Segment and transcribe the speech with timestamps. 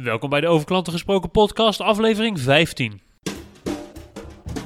[0.00, 3.00] Welkom bij de Over Klanten Gesproken podcast, aflevering 15.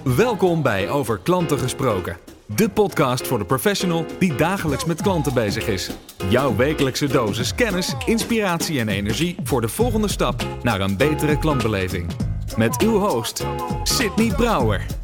[0.05, 2.17] Welkom bij Over Klanten Gesproken.
[2.57, 5.91] De podcast voor de professional die dagelijks met klanten bezig is.
[6.29, 12.11] Jouw wekelijkse dosis kennis, inspiratie en energie voor de volgende stap naar een betere klantbeleving.
[12.57, 13.47] Met uw host,
[13.83, 14.96] Sydney Brouwer.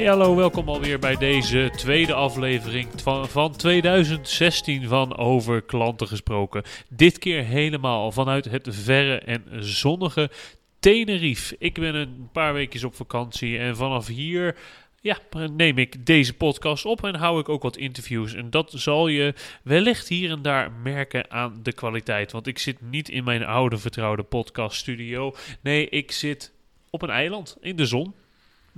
[0.00, 6.62] Hey hallo, welkom alweer bij deze tweede aflevering van, van 2016 van Over Klanten Gesproken.
[6.88, 10.30] Dit keer helemaal vanuit het verre en zonnige
[10.78, 11.56] Tenerife.
[11.58, 14.56] Ik ben een paar weken op vakantie en vanaf hier
[15.00, 15.18] ja,
[15.52, 18.34] neem ik deze podcast op en hou ik ook wat interviews.
[18.34, 22.32] En dat zal je wellicht hier en daar merken aan de kwaliteit.
[22.32, 25.34] Want ik zit niet in mijn oude vertrouwde podcaststudio.
[25.60, 26.52] Nee, ik zit
[26.90, 28.14] op een eiland in de zon.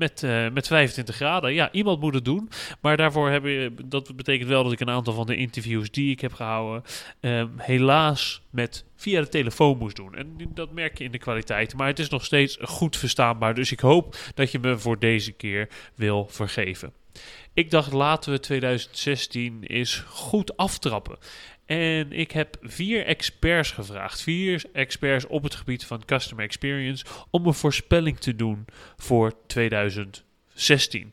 [0.02, 1.54] Met, uh, met 25 graden.
[1.54, 2.50] Ja, iemand moet het doen.
[2.80, 6.10] Maar daarvoor heb je, dat betekent wel dat ik een aantal van de interviews die
[6.10, 6.82] ik heb gehouden,
[7.20, 10.14] uh, helaas met via de telefoon moest doen.
[10.14, 11.74] En dat merk je in de kwaliteit.
[11.74, 13.54] Maar het is nog steeds goed verstaanbaar.
[13.54, 16.92] Dus ik hoop dat je me voor deze keer wil vergeven.
[17.54, 21.16] Ik dacht, laten we 2016 eens goed aftrappen.
[21.66, 24.22] En ik heb vier experts gevraagd.
[24.22, 27.04] Vier experts op het gebied van customer experience.
[27.30, 28.64] Om een voorspelling te doen
[28.96, 31.12] voor 2016.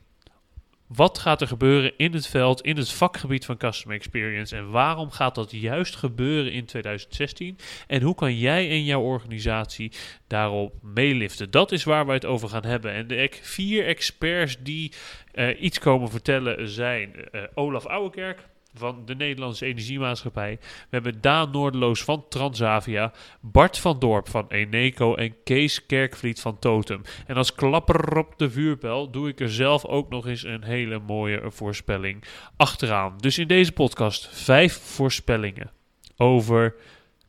[0.87, 4.55] Wat gaat er gebeuren in het veld, in het vakgebied van customer experience?
[4.55, 7.57] En waarom gaat dat juist gebeuren in 2016?
[7.87, 9.91] En hoe kan jij en jouw organisatie
[10.27, 11.51] daarop meeliften?
[11.51, 12.93] Dat is waar we het over gaan hebben.
[12.93, 14.93] En de vier experts die
[15.33, 20.57] uh, iets komen vertellen zijn uh, Olaf Ouwekerk van de Nederlandse Energiemaatschappij.
[20.61, 26.59] We hebben Daan Noordeloos van Transavia, Bart van Dorp van Eneco en Kees Kerkvliet van
[26.59, 27.01] Totem.
[27.27, 30.99] En als klapper op de vuurpijl doe ik er zelf ook nog eens een hele
[30.99, 32.23] mooie voorspelling
[32.57, 33.17] achteraan.
[33.17, 35.71] Dus in deze podcast vijf voorspellingen
[36.17, 36.75] over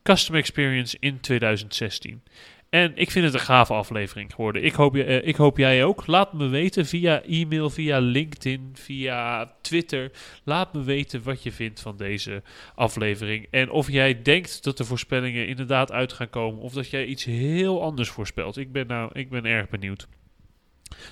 [0.03, 2.23] Customer Experience in 2016.
[2.71, 4.63] En ik vind het een gave aflevering geworden.
[4.63, 6.07] Ik hoop, uh, ik hoop jij ook.
[6.07, 10.11] Laat me weten via e-mail, via LinkedIn, via Twitter.
[10.43, 12.43] Laat me weten wat je vindt van deze
[12.75, 13.47] aflevering.
[13.49, 16.61] En of jij denkt dat de voorspellingen inderdaad uit gaan komen.
[16.61, 18.57] Of dat jij iets heel anders voorspelt.
[18.57, 20.07] Ik ben, nou, ik ben erg benieuwd.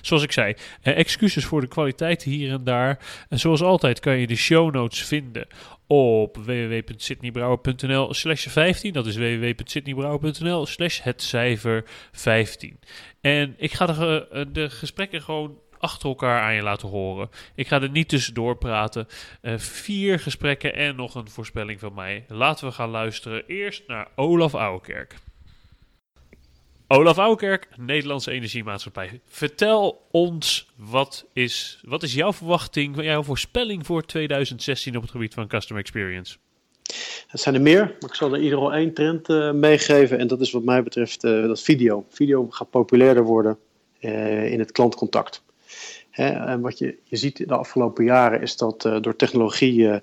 [0.00, 2.98] Zoals ik zei, eh, excuses voor de kwaliteit hier en daar.
[3.28, 5.46] En zoals altijd kan je de show notes vinden
[5.86, 8.92] op www.sydneybrouwer.nl slash 15.
[8.92, 12.78] Dat is www.sydneybrouwer.nl slash het cijfer 15.
[13.20, 17.30] En ik ga de, eh, de gesprekken gewoon achter elkaar aan je laten horen.
[17.54, 19.06] Ik ga er niet tussendoor praten.
[19.56, 22.24] Vier gesprekken en nog een voorspelling van mij.
[22.28, 25.14] Laten we gaan luisteren eerst naar Olaf Ouwekerk.
[26.92, 29.20] Olaf Ouwerkerk, Nederlandse Energiemaatschappij.
[29.26, 35.34] Vertel ons, wat is, wat is jouw verwachting, jouw voorspelling voor 2016 op het gebied
[35.34, 36.36] van Customer Experience?
[37.26, 40.18] Het zijn er meer, maar ik zal er ieder al één trend uh, meegeven.
[40.18, 42.04] En dat is wat mij betreft uh, dat video.
[42.08, 43.58] Video gaat populairder worden
[44.00, 45.42] uh, in het klantcontact.
[46.10, 50.00] Hè, en wat je, je ziet de afgelopen jaren is dat door technologie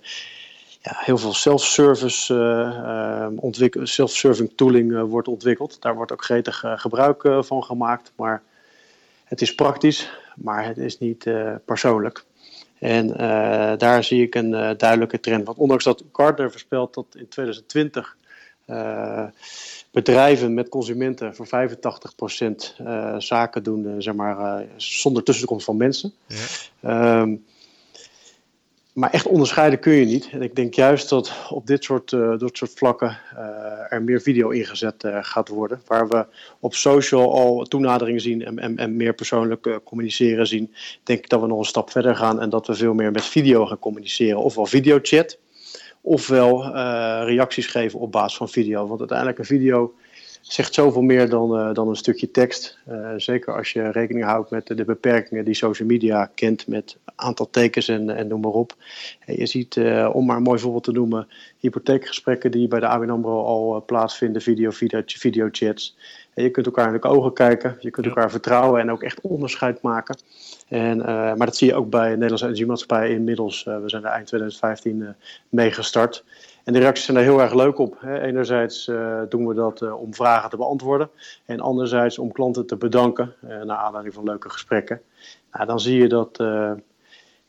[0.88, 5.82] ja, heel veel self-service uh, self-serving tooling uh, wordt ontwikkeld.
[5.82, 8.12] Daar wordt ook gretig uh, gebruik van gemaakt.
[8.16, 8.44] Maar
[9.24, 11.30] het is praktisch, maar het is niet
[11.66, 12.24] persoonlijk.
[12.80, 13.08] En
[13.78, 15.46] daar zie ik een duidelijke trend.
[15.46, 18.18] Want ondanks dat Gartner voorspelt dat in 2020
[19.92, 22.76] bedrijven met consumenten voor 85%
[23.18, 26.14] zaken doen, zeg maar, zonder tussenkomst van mensen.
[26.80, 27.22] Ja.
[27.22, 27.46] Um,
[28.98, 30.30] maar echt onderscheiden kun je niet.
[30.32, 34.22] En ik denk juist dat op dit soort, uh, dit soort vlakken uh, er meer
[34.22, 35.82] video ingezet uh, gaat worden.
[35.88, 36.26] Waar we
[36.60, 40.74] op social al toenadering zien en, en, en meer persoonlijk communiceren zien.
[41.04, 43.26] Denk ik dat we nog een stap verder gaan en dat we veel meer met
[43.26, 44.40] video gaan communiceren.
[44.40, 45.38] Ofwel videochat,
[46.02, 46.74] ofwel
[47.26, 48.88] reacties geven op basis van video.
[48.88, 49.94] Want uiteindelijk een video
[50.48, 52.78] zegt zoveel meer dan, uh, dan een stukje tekst.
[52.90, 56.98] Uh, zeker als je rekening houdt met de, de, beperkingen die social media kent met
[57.16, 58.76] aantal tekens en, en noem maar op.
[59.26, 61.28] je ziet, uh, om maar een mooi voorbeeld te noemen,
[61.60, 65.98] hypotheekgesprekken die bij de ABN AMRO al plaatsvinden, video, video, videochats.
[66.34, 69.22] En je kunt elkaar in de ogen kijken, je kunt elkaar vertrouwen en ook echt
[69.22, 70.18] onderscheid maken.
[70.68, 73.64] En, maar dat zie je ook bij Nederlandse Energiemaatschappij inmiddels.
[73.64, 75.16] we zijn er eind 2015
[75.50, 76.24] mee gestart.
[76.68, 78.04] En de reacties zijn daar heel erg leuk op.
[78.04, 81.10] Enerzijds uh, doen we dat uh, om vragen te beantwoorden.
[81.46, 83.34] En anderzijds om klanten te bedanken.
[83.44, 85.02] Uh, naar aanleiding van leuke gesprekken.
[85.52, 86.36] Nou, dan zie je dat,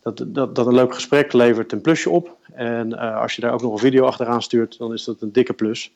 [0.02, 2.36] dat, dat, dat een leuk gesprek levert een plusje op.
[2.52, 5.52] En als je daar ook nog een video achteraan stuurt, dan is dat een dikke
[5.52, 5.92] plus.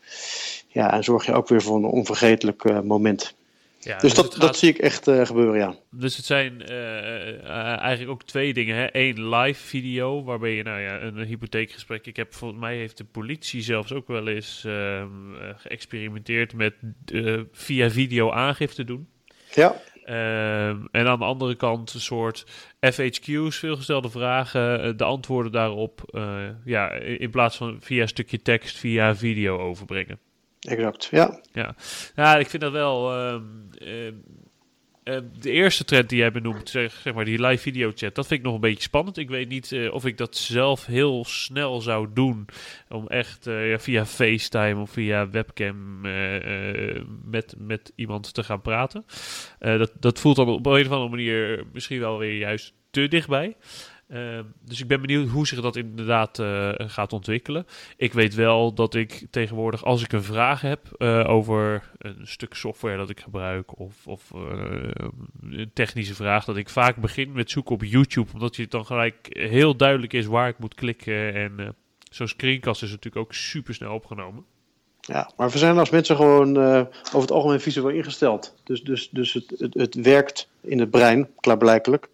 [0.68, 3.34] Ja, en zorg je ook weer voor een onvergetelijk moment.
[3.84, 5.74] Ja, dus, dus dat, dat zie ik echt gebeuren, ja.
[5.90, 8.76] Dus het zijn eigenlijk ook twee dingen.
[8.76, 8.86] Hè?
[8.92, 12.06] Eén live video, waarbij je nou ja, een, hypotheekgesprek...
[12.06, 15.10] Ik heb volgens mij heeft de politie zelfs ook wel eens ehm,
[15.56, 16.74] geëxperimenteerd met
[17.52, 19.08] via video aangifte doen.
[19.54, 19.80] Ja.
[20.04, 22.46] Ehm, en aan de andere kant een soort
[22.80, 26.20] FHQ's, veelgestelde vragen, eh, de antwoorden daarop,
[26.64, 30.18] ja, in plaats van via een stukje tekst, via video overbrengen.
[30.68, 31.40] Exact, ja.
[32.14, 33.12] Ja, ik vind dat wel.
[33.12, 33.42] Ehm,
[33.78, 34.14] ehm,
[35.04, 38.26] uh, de eerste trend die jij benoemt, zeg, zeg, maar die live video chat, dat
[38.26, 39.16] vind ik nog een beetje spannend.
[39.16, 42.46] Ik weet niet uh, of ik dat zelf heel snel zou doen.
[42.88, 46.00] Om echt uh, ja, via FaceTime of via webcam
[47.24, 49.04] met, met iemand te gaan praten.
[49.58, 53.56] dat, dat voelt dan op een of andere manier misschien wel weer juist te dichtbij.
[54.12, 57.66] Ehm, dus ik ben benieuwd hoe zich dat inderdaad uh, gaat ontwikkelen.
[57.96, 62.54] Ik weet wel dat ik tegenwoordig, als ik een vraag heb uh, over een stuk
[62.54, 64.90] software dat ik gebruik of, of uh,
[65.42, 68.86] een technische vraag, dat ik vaak begin met zoeken op YouTube, omdat je het dan
[68.86, 71.34] gelijk heel duidelijk is waar ik moet klikken.
[71.34, 71.76] En
[72.10, 74.44] zo'n screencast is natuurlijk ook super snel opgenomen.
[75.00, 78.54] Ja, maar we zijn als mensen gewoon over het algemeen visueel ingesteld.
[78.64, 82.08] Dus, dus, dus het, het, het werkt in het brein, klaarblijkelijk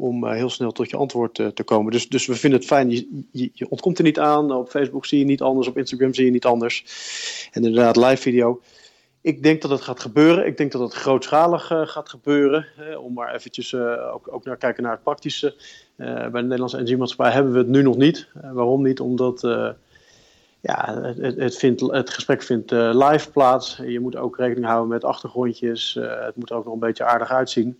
[0.00, 1.92] om uh, heel snel tot je antwoord uh, te komen.
[1.92, 2.90] Dus, dus we vinden het fijn.
[2.90, 4.52] Je, je, ontkomt er niet aan.
[4.52, 5.68] Op Facebook zie je niet anders.
[5.68, 6.84] Op Instagram zie je niet anders.
[7.52, 8.60] En inderdaad, live video.
[9.20, 10.46] Ik denk dat het gaat gebeuren.
[10.46, 12.66] Ik denk dat het grootschalig uh, gaat gebeuren.
[13.00, 15.54] om maar eventjes ook, ook naar kijken naar het praktische.
[15.96, 18.28] bij de Nederlandse energiemaatschappij hebben we het nu nog niet.
[18.52, 19.00] waarom niet?
[19.00, 19.40] Omdat
[20.60, 23.80] ja, het, het, vindt, het gesprek vindt live plaats.
[23.86, 25.98] Je moet ook rekening houden met achtergrondjes.
[26.00, 27.78] het moet er ook nog een beetje aardig uitzien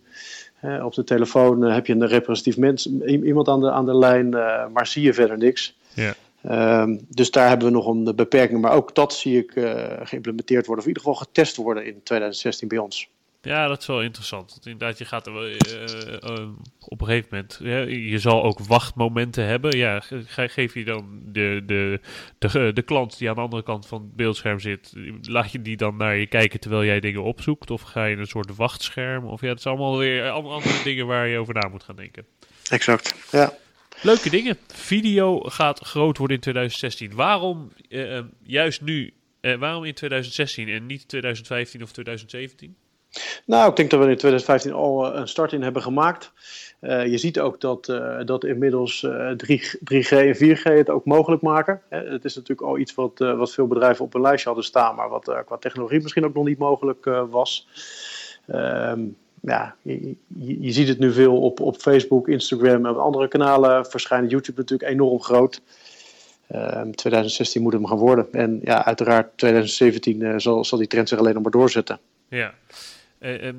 [0.61, 4.33] op de telefoon eh, heb je een representatief mens, iemand aan de, aan de lijn,
[4.33, 5.77] eh, maar zie je verder niks.
[5.93, 6.13] Ja.
[6.41, 8.61] Ehm, dus daar hebben we nog een beperking.
[8.61, 12.03] Maar ook dat zie ik uh, geïmplementeerd worden, of in ieder geval getest worden in
[12.03, 13.09] 2016 bij ons.
[13.41, 14.49] Ja, dat is wel interessant.
[14.49, 16.49] Want inderdaad, je gaat er wel, uh,
[16.79, 17.59] op een gegeven moment,
[18.11, 19.77] je zal ook wachtmomenten hebben.
[19.77, 21.99] Ja, geef je dan de, de,
[22.37, 25.77] de, de klant die aan de andere kant van het beeldscherm zit, laat je die
[25.77, 27.71] dan naar je kijken terwijl jij dingen opzoekt?
[27.71, 29.25] Of ga je een soort wachtscherm?
[29.25, 31.95] Of ja, het is allemaal weer allemaal andere dingen waar je over na moet gaan
[31.95, 32.25] denken.
[32.69, 33.53] Exact, ja.
[34.01, 34.57] Leuke dingen.
[34.67, 37.15] Video gaat groot worden in 2016.
[37.15, 39.13] Waarom uh, juist nu?
[39.41, 42.75] Waarom in 2016 en niet 2015 of 2017?
[43.45, 46.31] Nou, ik denk dat we in 2015 al eh, een start in hebben gemaakt.
[46.81, 49.61] Uh, je ziet ook dat, uh, dat inmiddels uh, 3,
[49.93, 51.81] 3G en 4G het ook mogelijk maken.
[51.89, 55.09] het is natuurlijk al iets wat, wat veel bedrijven op een lijstje hadden staan, maar
[55.09, 57.67] wat qua technologie misschien ook nog niet mogelijk was.
[58.47, 59.75] Um, ja,
[60.37, 64.29] je, ziet het nu veel op, op Facebook, Instagram en andere kanalen verschijnen.
[64.29, 65.61] YouTube natuurlijk enorm groot.
[66.47, 68.27] 2016 ehm, moet het gaan worden.
[68.31, 71.99] En ja, uiteraard 2017 zal, zal die trend zich alleen nog maar doorzetten.
[72.29, 72.53] Ja.
[73.19, 73.51] Uh,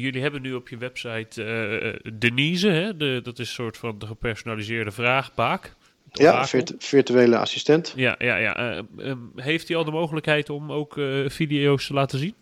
[0.00, 2.96] jullie hebben nu op je website uh, Denise, hè?
[2.96, 5.74] De, dat is een soort van de gepersonaliseerde vraagbaak.
[6.12, 6.46] Ja,
[6.78, 7.92] virtuele assistent.
[7.96, 8.76] Ja, ja, ja.
[8.96, 12.34] Uh, heeft hij al de mogelijkheid om ook video's te laten zien?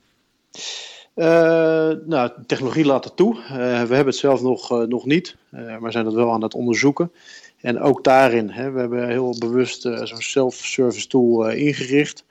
[2.07, 3.35] nou, technologie laat het toe.
[3.49, 7.13] we hebben het zelf nog, nog niet, maar zijn dat wel aan het onderzoeken.
[7.61, 12.25] En ook daarin, hè, we hebben heel bewust zo'n self-service tool ingericht.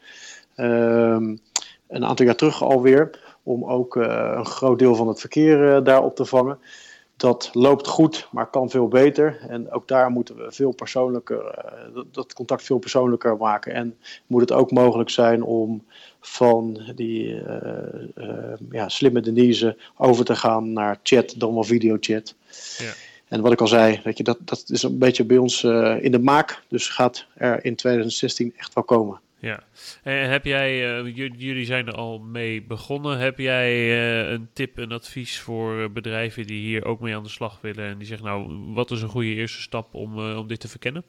[0.56, 1.36] Ehm,
[1.88, 3.10] een aantal jaar terug alweer
[3.44, 6.60] om ook uh, een groot deel van het verkeer uh, daar op te vangen.
[7.18, 9.40] Dat loopt goed, maar kan veel beter.
[9.48, 11.64] En ook daar moeten we veel persoonlijker,
[11.96, 13.74] uh, dat contact veel persoonlijker maken.
[13.74, 15.84] En moet het ook mogelijk zijn om
[16.20, 17.44] van die
[18.72, 22.36] ja, slimme Denise over te gaan naar chat, dan wel videochat.
[22.77, 22.92] Ja.
[23.27, 25.63] En wat ik al zei, weet je, dat, dat is een beetje bij ons
[26.00, 26.63] in de maak.
[26.68, 29.20] Dus gaat er in 2016 echt wel komen.
[29.41, 29.63] Ja,
[30.03, 33.17] en heb jij, uh, jullie zijn er al mee begonnen.
[33.17, 37.29] Heb jij uh, een tip, een advies voor bedrijven die hier ook mee aan de
[37.29, 37.86] slag willen?
[37.86, 41.03] En die zeggen, nou, wat is een goede eerste stap om, om dit te verkennen?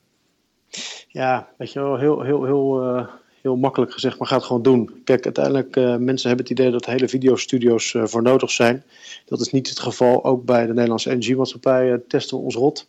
[1.09, 3.07] Ja, weet je wel, heel, heel, heel,
[3.41, 5.01] heel makkelijk gezegd, maar ga het gewoon doen.
[5.05, 8.85] Kijk, uiteindelijk, mensen hebben het idee dat hele videostudio's voor nodig zijn.
[9.25, 10.25] Dat is niet het geval.
[10.25, 12.89] Ook bij de Nederlandse Energiemaatschappij testen we ons rot.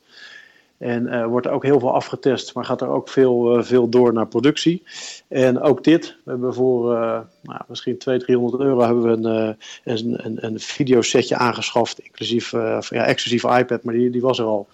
[0.83, 3.89] En uh, wordt er ook heel veel afgetest, maar gaat er ook veel, uh, veel
[3.89, 4.83] door naar productie.
[5.27, 9.57] En ook dit, we hebben voor uh, nou, misschien 200, 300 euro hebben we een,
[9.83, 14.67] een, een, een videosetje aangeschaft, inclusief, ja, exclusief iPad, maar die, die was er al.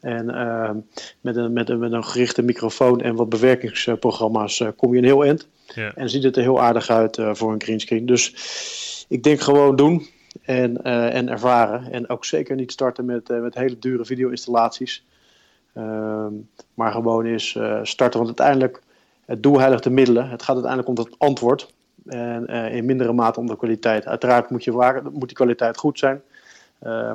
[0.00, 0.26] En
[1.20, 5.24] met, een, met, een, met een gerichte microfoon en wat bewerkingsprogramma's kom je een heel
[5.24, 5.48] eind.
[5.74, 5.92] Ja.
[5.94, 8.06] En ziet het er heel aardig uit voor een greenscreen.
[8.06, 8.34] Dus
[9.08, 10.06] ik denk gewoon doen
[10.42, 11.92] en, en ervaren.
[11.92, 15.04] En ook zeker niet starten met, met hele dure video-installaties.
[15.74, 16.32] Ehm,
[16.74, 18.20] maar gewoon is uh, starten.
[18.24, 18.82] Want uiteindelijk,
[19.24, 20.30] het doel heiligt de middelen.
[20.30, 21.72] Het gaat uiteindelijk om dat antwoord.
[22.06, 24.06] En in mindere mate om de kwaliteit.
[24.06, 26.22] Uiteraard moet, je moet die kwaliteit goed zijn.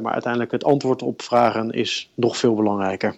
[0.02, 3.16] maar uiteindelijk het antwoord op vragen is nog veel belangrijker.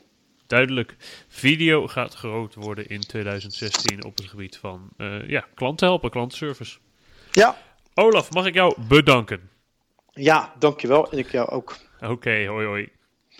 [0.47, 0.95] Duidelijk.
[1.27, 4.89] Video gaat groot worden in 2016 op het gebied van
[5.27, 6.77] ja, klanten helpen, klantenservice.
[7.31, 7.57] Ja.
[7.93, 9.49] Olaf, mag ik jou bedanken?
[10.13, 11.11] Ja, dankjewel.
[11.11, 11.75] En ik jou ook.
[12.01, 12.89] Oké, hoi hoi.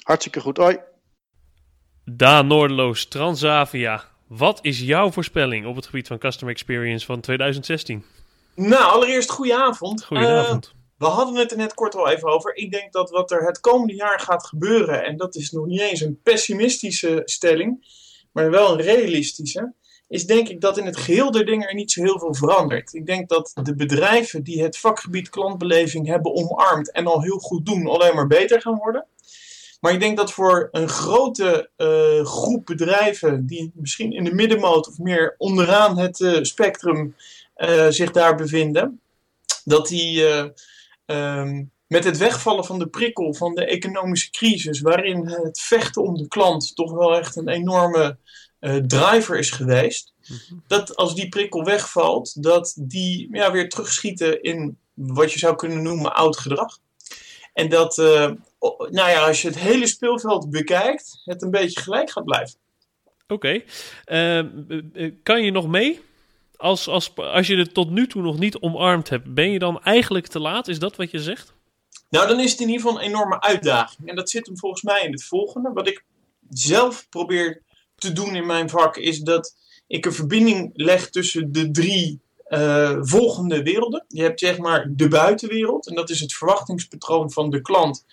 [0.03, 0.77] Hartstikke goed, hoi.
[2.09, 4.03] Daan Noordeloos, Transavia.
[4.27, 8.03] Wat is jouw voorspelling op het gebied van Customer Experience van 2016?
[8.55, 10.03] Nou, allereerst goedenavond.
[10.03, 10.65] Goedenavond.
[10.65, 12.55] Uh, we hadden het er net kort al even over.
[12.55, 15.81] Ik denk dat wat er het komende jaar gaat gebeuren, en dat is nog niet
[15.81, 17.87] eens een pessimistische stelling,
[18.31, 19.73] maar wel een realistische,
[20.07, 22.93] is denk ik dat in het geheel der dingen er niet zo heel veel verandert.
[22.93, 27.65] Ik denk dat de bedrijven die het vakgebied klantbeleving hebben omarmd en al heel goed
[27.65, 29.05] doen, alleen maar beter gaan worden.
[29.79, 34.88] Maar ik denk dat voor een grote uh, groep bedrijven die misschien in de middenmoot
[34.88, 37.15] of meer onderaan het uh, spectrum
[37.57, 39.01] uh, zich daar bevinden,
[39.63, 40.25] dat die
[41.05, 46.17] um, met het wegvallen van de prikkel van de economische crisis, waarin het vechten om
[46.17, 48.17] de klant toch wel echt een enorme
[48.88, 50.60] driver is geweest, mhm.
[50.67, 55.81] dat als die prikkel wegvalt, dat die ja, weer terugschieten in wat je zou kunnen
[55.81, 56.79] noemen oud gedrag.
[57.53, 58.31] En dat, uh,
[58.89, 62.59] nou ja, als je het hele speelveld bekijkt, het een beetje gelijk gaat blijven.
[63.27, 63.61] Oké.
[64.05, 66.01] Ehm, eh, eh, kan je nog mee?
[66.55, 69.83] Als, als, als je het tot nu toe nog niet omarmd hebt, ben je dan
[69.83, 70.67] eigenlijk te laat?
[70.67, 71.53] Is dat wat je zegt?
[72.09, 74.09] Nou, dan is het in ieder geval een enorme uitdaging.
[74.09, 75.71] En dat zit hem volgens mij in het volgende.
[75.73, 76.03] Wat ik
[76.49, 77.61] zelf probeer
[77.95, 79.55] te doen in mijn vak, is dat
[79.87, 84.05] ik een verbinding leg tussen de drie uh, volgende werelden.
[84.07, 88.05] Je hebt zeg maar de buitenwereld, en dat is het verwachtingspatroon van de klant,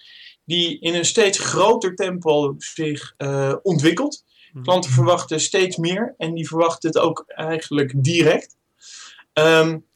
[0.45, 4.25] die in een steeds groter tempo zich uh, ontwikkelt.
[4.53, 4.63] Mhm.
[4.63, 8.57] Klanten verwachten steeds meer en die verwachten het ook eigenlijk direct.
[9.33, 9.87] Um,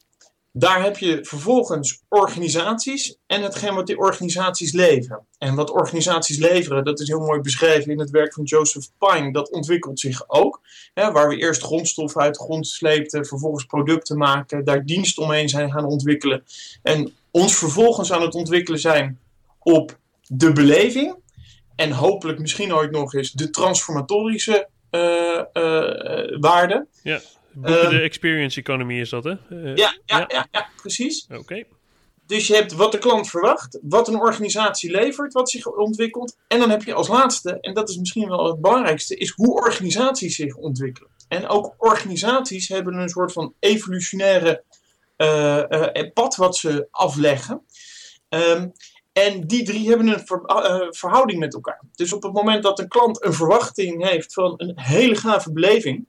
[0.51, 5.25] daar heb je vervolgens organisaties en hetgeen wat die organisaties leveren.
[5.37, 9.31] En wat organisaties leveren, dat is heel mooi beschreven in het werk van Joseph Pine,
[9.31, 10.61] dat ontwikkelt zich ook.
[10.93, 15.49] Hè, waar we eerst grondstof uit de grond sleepten, vervolgens producten maken, daar diensten omheen
[15.49, 16.43] zijn gaan ontwikkelen.
[16.83, 19.19] En ons vervolgens aan het ontwikkelen zijn
[19.59, 19.97] op
[20.31, 21.15] de beleving.
[21.75, 25.01] En hopelijk misschien ooit nog eens de transformatorische uh,
[25.53, 26.87] uh, waarde.
[27.03, 27.21] Ja.
[27.53, 29.35] De experience economy is dat, hè?
[29.49, 31.27] Ja, ja, ja, ja, precies.
[31.29, 31.63] Oké.
[32.27, 36.37] Dus je hebt wat de klant verwacht, wat een organisatie levert, wat zich ontwikkelt.
[36.47, 39.53] En dan heb je als laatste, en dat is misschien wel het belangrijkste, is hoe
[39.53, 41.09] organisaties zich ontwikkelen.
[41.27, 44.63] En ook organisaties hebben een soort van evolutionaire
[45.17, 47.61] uh, uh, pad wat ze afleggen.
[48.29, 48.71] Um,
[49.13, 51.81] en die drie hebben een ver, uh, verhouding met elkaar.
[51.95, 56.07] Dus op het moment dat een klant een verwachting heeft van een hele gave beleving,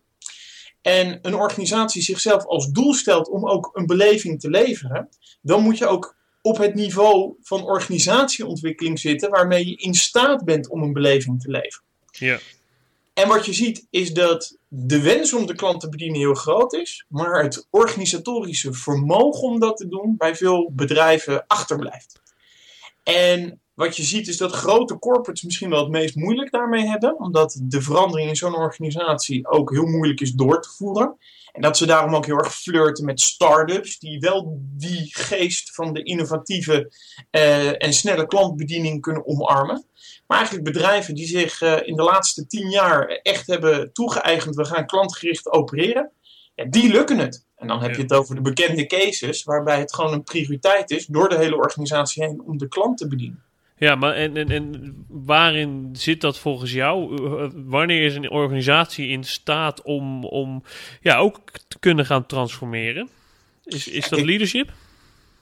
[0.82, 5.08] en een organisatie zichzelf als doel stelt om ook een beleving te leveren,
[5.42, 10.68] dan moet je ook op het niveau van organisatieontwikkeling zitten waarmee je in staat bent
[10.68, 11.86] om een beleving te leveren.
[12.10, 12.38] Ja.
[13.14, 16.72] En wat je ziet is dat de wens om de klant te bedienen heel groot
[16.72, 22.20] is, maar het organisatorische vermogen om dat te doen bij veel bedrijven achterblijft.
[23.14, 27.18] En wat je ziet is dat grote corporates misschien wel het meest moeilijk daarmee hebben,
[27.18, 31.16] omdat de verandering in zo'n organisatie ook heel moeilijk is door te voeren.
[31.52, 35.92] En dat ze daarom ook heel erg flirten met start-ups, die wel die geest van
[35.92, 36.92] de innovatieve
[37.30, 39.86] uh, en snelle klantbediening kunnen omarmen.
[40.26, 44.64] Maar eigenlijk bedrijven die zich uh, in de laatste tien jaar echt hebben toegeëigend, we
[44.64, 46.10] gaan klantgericht opereren,
[46.68, 47.48] die lukken het.
[47.60, 51.06] En dan heb je het over de bekende cases, waarbij het gewoon een prioriteit is
[51.06, 53.42] door de hele organisatie heen om de klant te bedienen.
[53.76, 57.16] Ja, maar en, en, en waarin zit dat volgens jou?
[57.66, 60.62] Wanneer is een organisatie in staat om, om
[61.00, 63.08] ja, ook te kunnen gaan transformeren?
[63.64, 64.72] Is, is dat leadership?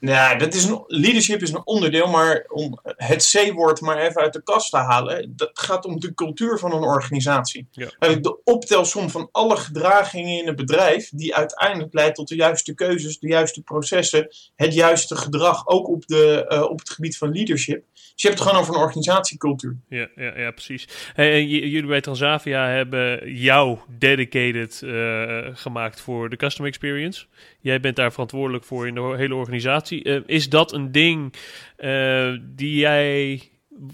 [0.00, 4.32] Nou, dat is een, leadership is een onderdeel, maar om het C-woord maar even uit
[4.32, 7.66] de kast te halen, dat gaat om de cultuur van een organisatie.
[7.70, 7.88] Ja.
[7.98, 13.18] De optelsom van alle gedragingen in het bedrijf, die uiteindelijk leidt tot de juiste keuzes,
[13.18, 17.84] de juiste processen, het juiste gedrag, ook op, de, uh, op het gebied van leadership.
[17.92, 19.76] Dus je hebt het gewoon over een organisatiecultuur.
[19.88, 20.88] Ja, ja, ja precies.
[21.14, 27.26] Hey, jullie bij Transavia hebben jou dedicated uh, gemaakt voor de customer experience.
[27.60, 30.04] Jij bent daar verantwoordelijk voor in de hele organisatie.
[30.04, 31.34] Uh, is dat een ding
[31.78, 33.42] uh, die jij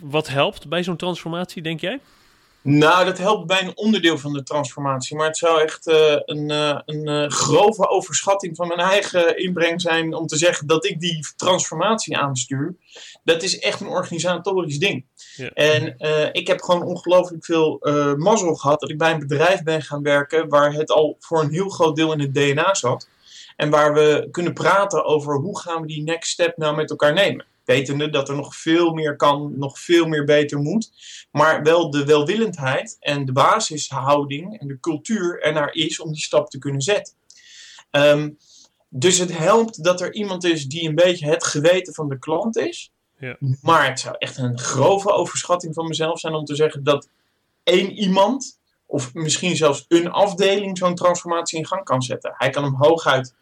[0.01, 2.01] wat helpt bij zo'n transformatie, denk jij?
[2.63, 5.17] Nou, dat helpt bij een onderdeel van de transformatie.
[5.17, 9.81] Maar het zou echt uh, een, uh, een uh, grove overschatting van mijn eigen inbreng
[9.81, 12.77] zijn om te zeggen dat ik die transformatie aanstuur.
[13.25, 15.05] Dat is echt een organisatorisch ding.
[15.37, 15.49] Ja.
[15.49, 15.97] En
[16.33, 17.79] ik heb gewoon ongelooflijk veel
[18.17, 21.53] mazzel gehad dat ik bij een bedrijf ben gaan werken waar het al voor een
[21.53, 23.09] heel groot deel in het DNA zat.
[23.57, 27.13] En waar we kunnen praten over hoe gaan we die next step nou met elkaar
[27.13, 27.47] nemen.
[27.65, 30.91] Wetende dat er nog veel meer kan, nog veel meer beter moet.
[31.31, 36.51] Maar wel de welwillendheid en de basishouding en de cultuur ernaar is om die stap
[36.51, 37.15] te kunnen zetten.
[37.91, 38.31] Ehm,
[38.89, 42.57] dus het helpt dat er iemand is die een beetje het geweten van de klant
[42.57, 42.93] is.
[43.19, 43.37] Ja.
[43.63, 47.09] Maar het zou echt een grove overschatting van mezelf zijn om te zeggen dat
[47.63, 52.35] één iemand, of misschien zelfs een afdeling, zo'n transformatie in gang kan zetten.
[52.37, 53.35] Hij kan hem hooguit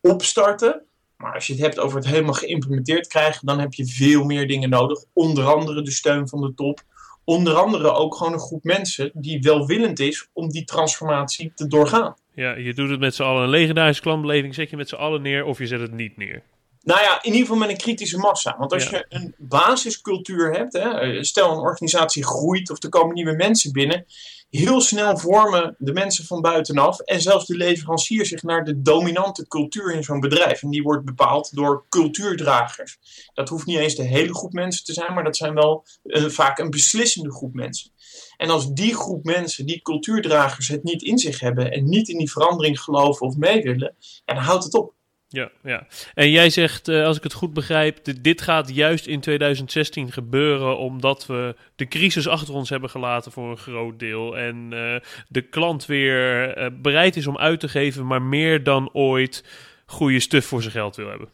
[0.00, 0.82] opstarten.
[1.16, 4.48] Maar als je het hebt over het helemaal geïmplementeerd krijgen, dan heb je veel meer
[4.48, 5.04] dingen nodig.
[5.12, 6.80] Onder andere de steun van de top.
[7.24, 12.14] Onder andere ook gewoon een groep mensen die welwillend is om die transformatie te doorgaan.
[12.34, 13.42] Ja, je doet het met z'n allen.
[13.42, 16.42] Een legendarische klantbeleving zet je met z'n allen neer of je zet het niet neer.
[16.82, 18.56] Nou ja, in ieder geval met een kritische massa.
[18.58, 18.96] Want als Ja.
[18.98, 24.04] je een basiscultuur hebt, hè, stel een organisatie groeit of er komen nieuwe mensen binnen,
[24.50, 29.46] heel snel vormen de mensen van buitenaf en zelfs de leverancier zich naar de dominante
[29.46, 30.62] cultuur in zo'n bedrijf.
[30.62, 32.98] En die wordt bepaald door cultuurdragers.
[33.34, 36.24] Dat hoeft niet eens de hele groep mensen te zijn, maar dat zijn wel eh,
[36.24, 37.90] vaak een beslissende groep mensen.
[38.36, 42.18] En als die groep mensen, die cultuurdragers, het niet in zich hebben en niet in
[42.18, 44.96] die verandering geloven of mee willen, dan houdt het op.
[45.30, 45.86] Ja, ja.
[46.14, 50.78] En jij zegt, eh, als ik het goed begrijp, dit- gaat juist in 2016 gebeuren
[50.78, 54.36] omdat we de crisis achter ons hebben gelaten voor een groot deel.
[54.38, 58.90] En eh, de klant weer eh, bereid is om uit te geven, maar meer dan
[58.92, 59.44] ooit
[59.86, 61.28] goede stuf voor zijn geld wil hebben.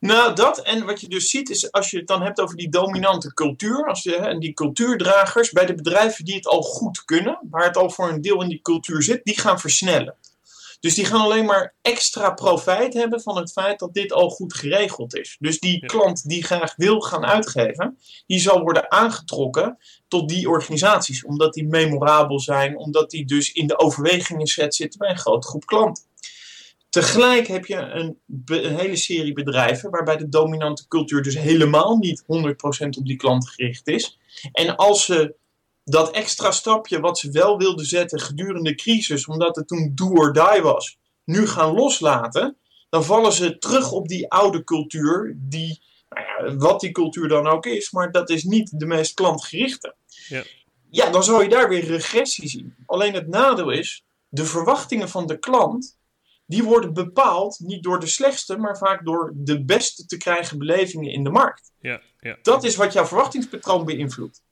[0.00, 2.68] Nou, dat en wat je dus ziet is als je het dan hebt over die
[2.68, 7.38] dominante cultuur, als je, en die cultuurdragers bij de bedrijven die het al goed kunnen,
[7.50, 10.14] waar het al voor een deel in die cultuur zit, die gaan versnellen.
[10.80, 14.54] Dus die gaan alleen maar extra profijt hebben van het feit dat dit al goed
[14.54, 15.36] geregeld is.
[15.40, 21.24] Dus die klant die graag wil gaan uitgeven, die zal worden aangetrokken tot die organisaties.
[21.24, 25.48] Omdat die memorabel zijn, omdat die dus in de overwegingen set zitten bij een grote
[25.48, 26.06] groep klanten.
[26.90, 32.22] Tegelijk heb je een, een hele serie bedrijven waarbij de dominante cultuur dus helemaal niet
[32.22, 32.26] 100%
[32.98, 34.18] op die klant gericht is.
[34.52, 35.34] En als ze
[35.90, 40.06] dat extra stapje wat ze wel wilden zetten gedurende de crisis, omdat het toen do
[40.06, 42.56] or die was, nu gaan loslaten,
[42.88, 47.46] dan vallen ze terug op die oude cultuur, die, nou ja, wat die cultuur dan
[47.46, 49.94] ook is, maar dat is niet de meest klantgerichte.
[50.28, 50.42] Ja.
[50.90, 52.74] ja, dan zou je daar weer regressie zien.
[52.86, 55.98] Alleen het nadeel is, de verwachtingen van de klant,
[56.46, 61.12] die worden bepaald niet door de slechtste, maar vaak door de beste te krijgen belevingen
[61.12, 61.72] in de markt.
[61.80, 62.38] Ja, ja.
[62.42, 64.42] Dat is wat jouw verwachtingspatroon beïnvloedt.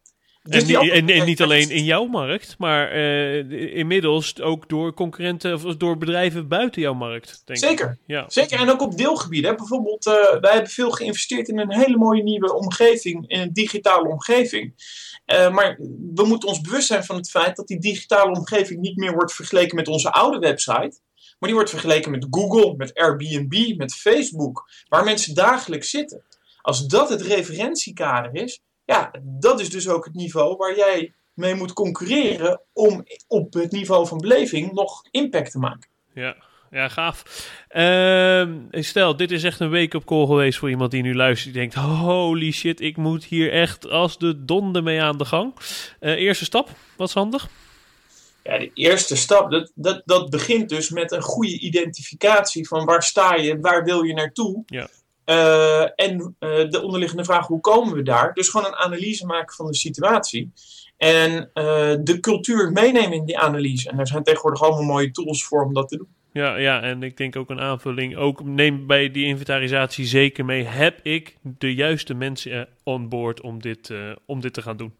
[0.48, 0.66] Dus en,
[1.06, 5.98] die en, niet alleen in jouw markt, maar eh, inmiddels ook door concurrenten of door
[5.98, 7.42] bedrijven buiten jouw markt.
[7.44, 7.68] Denk ik.
[7.68, 7.98] Zeker.
[8.06, 8.24] Ja.
[8.28, 9.50] Zeker, en ook op deelgebieden.
[9.50, 9.56] hè.
[9.56, 14.08] Bijvoorbeeld, eh, wij hebben veel geïnvesteerd in een hele mooie nieuwe omgeving, in een digitale
[14.08, 14.74] omgeving.
[15.24, 15.76] Eh, maar
[16.14, 19.34] we moeten ons bewust zijn van het feit dat die digitale omgeving niet meer wordt
[19.34, 20.98] vergeleken met onze oude website.
[21.38, 26.22] Maar die wordt vergeleken met Google, met Airbnb, met Facebook, waar mensen dagelijks zitten.
[26.62, 31.54] Als dat het referentiekader is, ja, dat is dus ook het niveau waar jij mee
[31.54, 35.88] moet concurreren om op het niveau van beleving nog impact te maken.
[36.14, 36.36] Ja,
[36.70, 37.22] ja gaaf.
[37.68, 41.54] Ehm, stel, dit is echt een wake-up call geweest voor iemand die nu luistert.
[41.54, 45.54] Die denkt, holy shit, ik moet hier echt als de donder mee aan de gang.
[46.00, 47.48] Eh, eerste stap, wat is handig?
[48.42, 53.02] Ja, de eerste stap, dat, dat, dat begint dus met een goede identificatie van waar
[53.02, 54.62] sta je, waar wil je naartoe.
[54.66, 54.88] Ja.
[55.26, 58.34] Eh, en eh, de onderliggende vraag, hoe komen we daar?
[58.34, 60.52] Dus gewoon een analyse maken van de situatie.
[60.96, 63.90] En eh, de cultuur meenemen in die analyse.
[63.90, 66.08] En daar zijn tegenwoordig allemaal mooie tools voor om dat te doen.
[66.32, 68.16] Ja, ja, en ik denk ook een aanvulling.
[68.16, 70.64] Ook neem bij die inventarisatie zeker mee.
[70.64, 73.92] Heb ik de juiste mensen on board om dit,
[74.26, 74.94] om dit te gaan doen?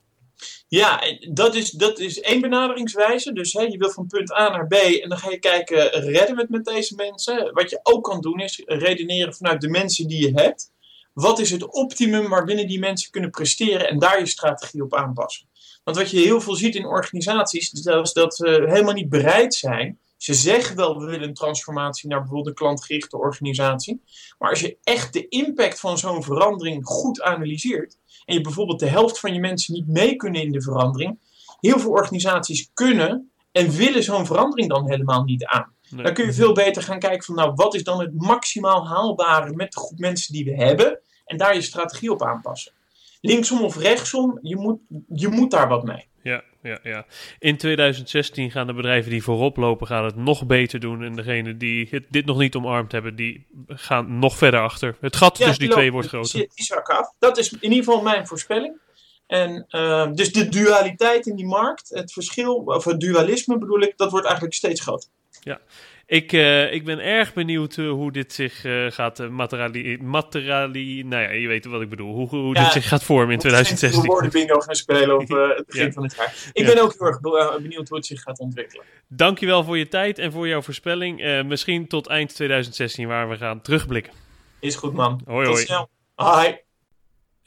[0.69, 3.33] Ja, dat is, dat is één benaderingswijze.
[3.33, 6.35] Dus hè, je wil van punt A naar B en dan ga je kijken, redden
[6.35, 7.53] we het met deze mensen?
[7.53, 10.75] Wat je ook kan doen is redeneren vanuit de mensen die je hebt.
[11.13, 15.49] Wat is het optimum waarbinnen die mensen kunnen presteren en daar je strategie op aanpassen?
[15.85, 19.99] Want wat je heel veel ziet in organisaties, is dat ze helemaal niet bereid zijn.
[20.17, 24.03] Ze zeggen wel, we willen een transformatie naar bijvoorbeeld een klantgerichte organisatie.
[24.39, 28.89] Maar als je echt de impact van zo'n verandering goed analyseert, en je bijvoorbeeld de
[28.89, 31.19] helft van je mensen niet mee kunnen in de verandering,
[31.61, 35.75] heel veel organisaties kunnen en willen zo'n verandering dan helemaal niet aan.
[35.91, 36.05] Nee.
[36.05, 39.53] Dan kun je veel beter gaan kijken van, nou, wat is dan het maximaal haalbare
[39.55, 42.73] met de groep mensen die we hebben, en daar je strategie op aanpassen.
[43.21, 46.09] Linksom of rechtsom, je moet, je moet daar wat mee.
[46.27, 47.07] Ja, ja, ja.
[47.39, 51.03] In 2016 gaan de bedrijven die voorop lopen gaan het nog beter doen.
[51.03, 54.97] En degenen die het, dit nog niet omarmd hebben, die gaan nog verder achter.
[55.01, 56.39] Het gat tussen die twee wordt groter.
[56.39, 57.13] Die, die zakken af.
[57.19, 58.79] Dat is in ieder geval mijn voorspelling.
[59.27, 63.93] En eh, dus de dualiteit in die markt, het verschil, of het dualisme bedoel ik,
[63.97, 65.09] dat wordt eigenlijk steeds groter.
[65.41, 65.61] Ja,
[66.07, 71.03] ik, uh, ik ben erg benieuwd uh, hoe dit zich uh, gaat materiali materiali...
[71.03, 72.15] Nou ja, je weet wat ik bedoel.
[72.15, 74.03] Hoe, hoe ja, dit zich gaat vormen in 2016.
[74.03, 75.93] We worden bingo gaan spelen op het begin ja.
[75.93, 76.35] van het jaar.
[76.53, 77.21] Ik ben ook heel erg
[77.63, 78.85] benieuwd hoe het zich gaat ontwikkelen.
[79.09, 81.43] Dankjewel voor je tijd en voor jouw voorspelling.
[81.47, 84.13] misschien tot eind 2016 waar we gaan terugblikken.
[84.61, 85.21] Is goed man.
[85.25, 85.67] Hoi tot hoi.
[85.67, 85.89] snel.
[86.15, 86.65] Hoi.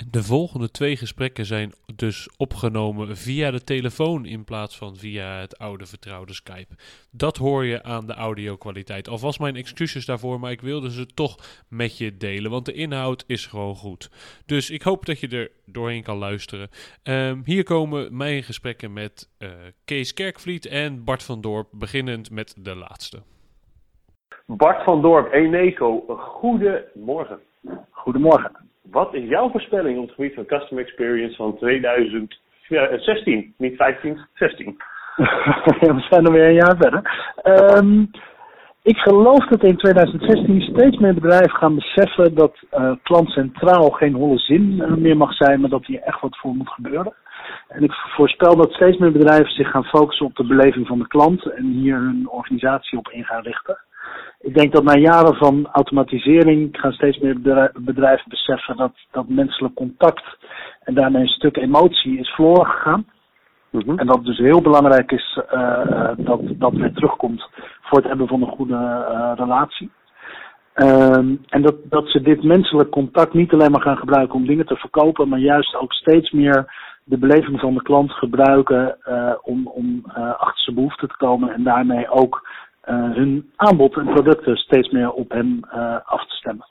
[0.07, 5.57] De volgende twee gesprekken zijn dus opgenomen via de telefoon in plaats van via het
[5.57, 6.75] oude vertrouwde Skype.
[7.11, 9.07] Dat hoor je aan de audio-kwaliteit.
[9.07, 11.35] Alvast mijn excuses daarvoor, maar ik wilde ze toch
[11.69, 14.09] met je delen, want de inhoud is gewoon goed.
[14.45, 16.69] Dus ik hoop dat je er doorheen kan luisteren.
[17.03, 19.49] Um, hier komen mijn gesprekken met uh,
[19.85, 23.21] Kees Kerkvliet en Bart van Dorp, beginnend met de laatste.
[24.45, 27.39] Bart van Dorp, Eneco, goedemorgen.
[27.91, 28.68] Goedemorgen.
[28.91, 33.53] Wat is jouw voorspelling op het gebied van Customer Experience van 2016?
[33.57, 34.65] Niet 15, 16.
[35.79, 37.01] We zijn er weer een jaar verder.
[37.77, 38.09] Um,
[38.83, 44.13] ik geloof dat in 2016 steeds meer bedrijven gaan beseffen dat uh, klant centraal geen
[44.13, 47.13] holle zin meer mag zijn, maar dat hier echt wat voor moet gebeuren.
[47.67, 51.07] En ik voorspel dat steeds meer bedrijven zich gaan focussen op de beleving van de
[51.07, 53.77] klant en hier hun organisatie op in gaan richten.
[54.39, 57.41] Ik denk dat na jaren van automatisering gaan steeds meer
[57.73, 60.37] bedrijven beseffen dat, dat menselijk contact
[60.83, 63.05] en daarmee een stuk emotie is verloren gegaan.
[63.69, 63.99] Mm -hmm.
[63.99, 67.49] En dat het dus heel belangrijk is uh, dat dat weer terugkomt
[67.81, 69.91] voor het hebben van een goede uh, relatie.
[70.75, 74.65] Um, en dat, dat ze dit menselijk contact niet alleen maar gaan gebruiken om dingen
[74.65, 79.67] te verkopen, maar juist ook steeds meer de beleving van de klant gebruiken uh, om,
[79.67, 80.01] om
[80.37, 82.47] achter zijn behoeften te komen en daarmee ook
[82.95, 86.65] hun aanbod en producten steeds meer op hem uh, af te stemmen.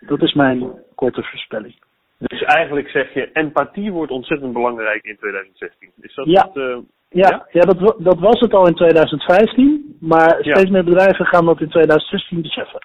[0.00, 1.74] Dat is mijn korte voorspelling.
[2.18, 5.90] Dus eigenlijk zeg je, empathie wordt ontzettend belangrijk in 2016.
[6.00, 6.46] Is dat ja.
[6.46, 7.46] Het, uh, ja, ja?
[7.50, 10.70] ja dat, dat, was het al in 2015, maar steeds ja.
[10.70, 12.80] meer bedrijven gaan dat in 2016 beseffen.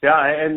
[0.00, 0.54] Ja, en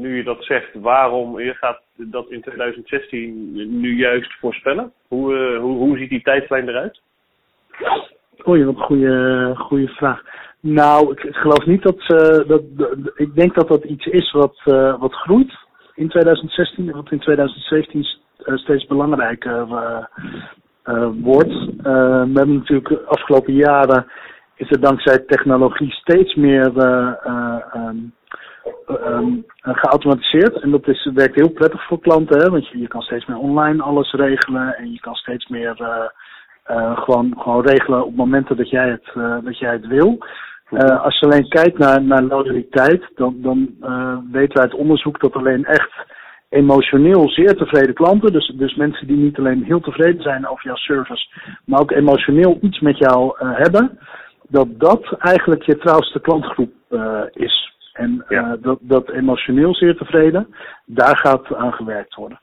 [0.00, 4.92] nu je dat zegt, waarom je gaat dat in 2016 nu juist voorspellen?
[5.08, 7.00] Hoe, hoe, hoe ziet die tijdlijn eruit?
[8.46, 10.22] Oei, wat een goede, goede vraag.
[10.60, 14.60] Nou, ik, geloof niet dat, uh, dat, dat, Ik denk dat dat iets is wat,
[14.66, 15.52] uh, wat groeit
[15.94, 18.06] in 2016 en wat in 2017
[18.54, 19.66] steeds belangrijker
[21.22, 21.52] wordt.
[21.82, 24.06] we hebben natuurlijk de afgelopen jaren
[24.54, 26.72] is er dankzij technologie steeds meer
[27.74, 28.12] um,
[28.88, 30.60] um, geautomatiseerd.
[30.60, 33.38] En dat is, werkt heel prettig voor klanten, hè, want je, je kan steeds meer
[33.38, 35.76] online alles regelen en je kan steeds meer
[36.70, 40.18] uh, gewoon, gewoon regelen op momenten dat jij het, uh, dat jij het wil.
[40.70, 43.76] Uh, als je alleen kijkt naar, naar loyaliteit, dan, dan
[44.32, 45.92] weten we uit onderzoek dat alleen echt
[46.48, 50.76] emotioneel zeer tevreden klanten, dus, dus mensen die niet alleen heel tevreden zijn over jouw
[50.76, 51.28] service,
[51.64, 53.98] maar ook emotioneel iets met jou hebben,
[54.48, 56.72] dat dat eigenlijk je trouwste klantgroep
[57.32, 57.72] is.
[57.92, 58.56] En ja.
[58.60, 60.54] dat, dat emotioneel zeer tevreden,
[60.86, 62.40] daar gaat aan gewerkt worden.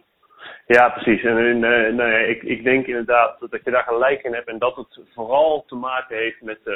[0.68, 1.24] Ja, precies.
[1.24, 4.60] En uh, nou ja, ik, ik denk inderdaad dat je daar gelijk in hebt en
[4.60, 6.76] dat het vooral te maken heeft met uh,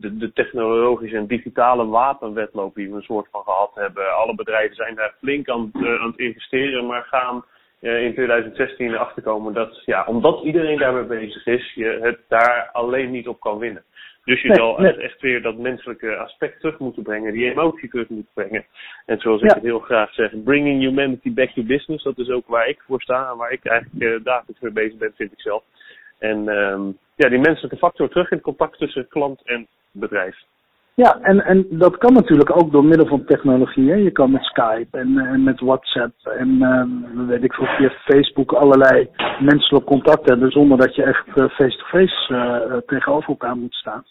[0.00, 4.14] de, de technologische en digitale wapenwetloop die we een soort van gehad hebben.
[4.14, 7.44] Alle bedrijven zijn daar flink aan, aan het investeren, maar gaan
[7.80, 13.10] in 2016 erachter komen dat, ja, omdat iedereen daarmee bezig is, je het daar alleen
[13.10, 13.84] niet op kan winnen.
[14.26, 14.96] Dus je nee, zal nee.
[14.96, 18.64] echt weer dat menselijke aspect terug moeten brengen, die emotie terug moeten brengen.
[19.06, 19.54] En zoals ik ja.
[19.54, 23.00] het heel graag zeg, bringing humanity back to business, dat is ook waar ik voor
[23.00, 25.62] sta en waar ik eigenlijk uh, dagelijks mee bezig ben, vind ik zelf.
[26.18, 30.36] En um, ja, die menselijke factor terug in het contact tussen klant en bedrijf.
[31.04, 33.90] Ja, en, en dat kan natuurlijk ook door middel van technologie.
[33.90, 33.96] Hè.
[33.96, 38.52] Je kan met Skype en, en met WhatsApp en uh, weet ik veel, via Facebook
[38.52, 39.08] allerlei
[39.40, 44.04] menselijk contact hebben zonder dat je echt face-to-face uh, -face, uh, tegenover elkaar moet staan.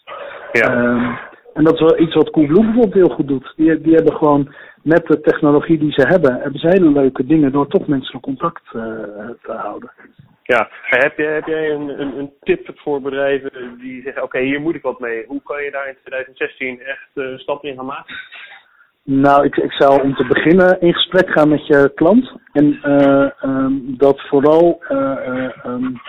[0.52, 0.76] Ja.
[0.76, 1.18] Um,
[1.54, 3.52] en dat is wel iets wat Coolblue bijvoorbeeld heel goed doet.
[3.56, 7.52] Die, die hebben gewoon met de technologie die ze hebben, hebben ze hele leuke dingen
[7.52, 8.62] door toch menselijk contact
[9.42, 9.90] te houden.
[10.46, 14.60] Ja, heb jij, heb jij een, een, een tip voor bedrijven die zeggen, oké, hier
[14.60, 15.24] moet ik wat mee.
[15.26, 18.14] Hoe kan je daar in 2016 echt uh, een stap in gaan maken?
[19.02, 22.32] Nou, ik, ik zou om te beginnen in gesprek gaan met je klant.
[22.52, 26.00] En uh, um, dat vooral uh, um,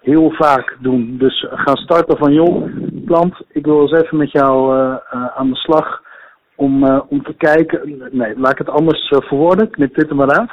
[0.00, 1.18] heel vaak doen.
[1.18, 2.66] Dus gaan starten van, joh,
[3.06, 4.74] klant, ik wil eens even met jou
[5.34, 6.02] aan de slag
[6.54, 8.08] om, om te kijken.
[8.10, 9.70] Nee, laat ik het anders verwoorden.
[9.70, 10.50] Knip dit er maar uit.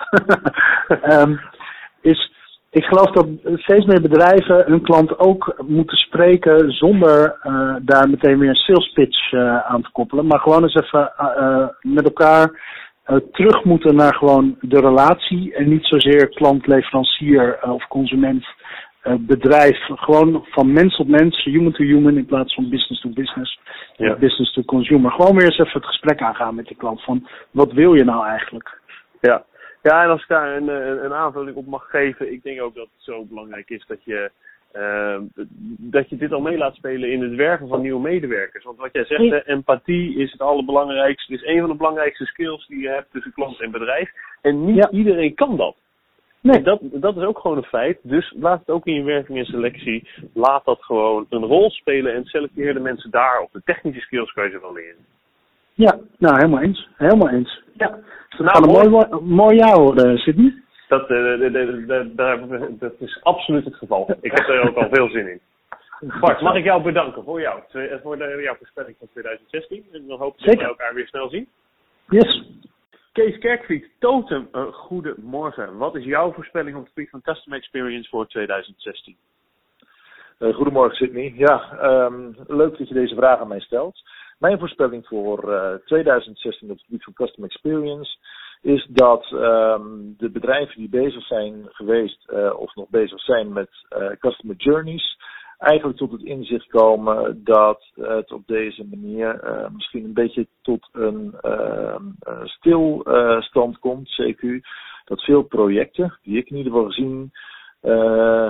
[1.22, 1.40] um,
[2.12, 2.38] is
[2.72, 8.40] ik geloof dat steeds meer bedrijven hun klant ook moeten spreken zonder uh, daar meteen
[8.40, 10.26] weer een sales pitch uh, aan te koppelen.
[10.26, 12.62] Maar gewoon eens even uh, met elkaar
[13.32, 18.46] terug moeten naar gewoon de relatie en niet zozeer klant, leverancier of consument
[19.00, 19.78] eh, bedrijf.
[19.96, 23.60] Gewoon van mens tot mens, human to human in plaats van business to business,
[23.96, 24.16] Ja.
[24.16, 25.12] business to consumer.
[25.12, 28.28] Gewoon weer eens even het gesprek aangaan met de klant van wat wil je nou
[28.28, 28.80] eigenlijk?
[29.22, 29.44] Ja.
[29.82, 32.76] Ja, en als ik daar een, een, een aanvulling op mag geven, ik denk ook
[32.76, 34.32] dat het zo belangrijk is dat je,
[34.72, 35.18] eh,
[35.78, 38.64] dat je dit al mee laat spelen in het werven van nieuwe medewerkers.
[38.64, 39.44] Want wat jij zegt, Ja.
[39.44, 43.62] empathie is het allerbelangrijkste, is een van de belangrijkste skills die je hebt tussen klant
[43.62, 44.12] en bedrijf.
[44.42, 44.90] En niet Ja.
[44.90, 45.76] iedereen kan dat.
[46.42, 46.62] Nee.
[46.62, 48.00] Dat, dat is ook gewoon een feit.
[48.02, 50.08] Dus laat het ook in je werving en selectie.
[50.34, 53.40] Laat dat gewoon een rol spelen en selecteer de mensen daar.
[53.42, 55.06] Op de technische skills kan je ze wel leren.
[55.86, 56.88] Ja, nou helemaal eens.
[56.98, 57.62] Helemaal eens.
[57.74, 57.88] Ja.
[58.38, 59.08] Dat Nou, een mooi.
[59.22, 60.64] mooi, jaar worden, Sidney.
[60.88, 64.16] Dat, eh, de- de- de- de- dat is absoluut het geval.
[64.22, 65.40] Ik heb er ook al veel zin in.
[66.20, 69.86] Bart, mag ik jou bedanken voor, jou, twee- voor de, jouw voorspelling van 2016.
[69.92, 71.48] En dan hoop ik dat we elkaar weer snel zien.
[72.10, 72.44] Yes.
[73.12, 75.78] Kees Kerkvliet, Totem, een goede morgen.
[75.78, 79.16] Wat is jouw voorspelling op het gebied van Customer Experience voor 2016?
[80.38, 81.34] Eh, goedemorgen Sydney.
[81.36, 84.02] Ja, ehm, leuk dat je deze vraag aan mij stelt.
[84.40, 88.18] Mijn voorspelling voor eh, 2016 op het gebied van Customer Experience
[88.62, 89.82] is dat ehm,
[90.18, 95.18] de bedrijven die bezig zijn geweest eh, of nog bezig zijn met eh, Customer Journeys
[95.60, 100.90] eigenlijk tot het inzicht komen dat het op deze manier eh, misschien een beetje tot
[100.92, 104.60] een ehm, eh, stilstand komt, CQ.
[105.06, 107.32] Dat veel projecten, die ik in ieder geval gezien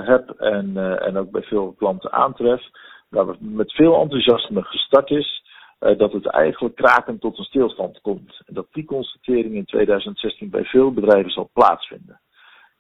[0.06, 2.62] heb en, en ook bij veel klanten aantref,
[3.10, 5.44] waar met veel enthousiasme gestart is,
[5.80, 8.42] eh, dat het eigenlijk krakend tot een stilstand komt.
[8.46, 12.20] En dat die constatering in 2016 bij veel bedrijven zal plaatsvinden.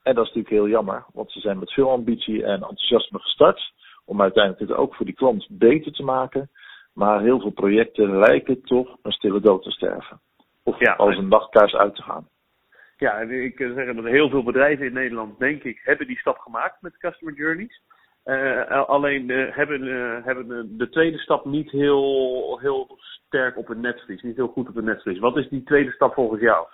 [0.04, 3.74] En dat is natuurlijk heel jammer, want ze zijn met veel ambitie en enthousiasme gestart,
[4.06, 6.50] om uiteindelijk het ook voor die klant beter te maken.
[6.94, 10.22] Maar heel veel projecten lijken toch een stille dood te sterven.
[10.64, 12.28] Of Ja, als een nachtkaars uit te gaan.
[12.98, 16.38] Ja, ik kan zeggen dat heel veel bedrijven in Nederland, denk ik, hebben die stap
[16.38, 17.82] gemaakt met Customer Journeys.
[18.30, 23.68] Eh, alleen eh, hebben, eh, hebben eh, de tweede stap niet heel, heel sterk op
[23.68, 25.20] het netvlies, niet heel goed op het netvlies.
[25.20, 26.68] Wat is die tweede stap volgens jou?